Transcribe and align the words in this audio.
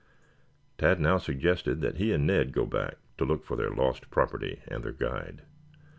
Tad 0.79 0.99
now 0.99 1.19
suggested 1.19 1.79
that 1.81 1.97
he 1.97 2.11
and 2.11 2.25
Ned 2.25 2.53
go 2.53 2.65
back 2.65 2.95
to 3.19 3.23
look 3.23 3.45
for 3.45 3.55
their 3.55 3.69
lost 3.69 4.09
property 4.09 4.59
and 4.67 4.83
their 4.83 4.91
guide. 4.91 5.43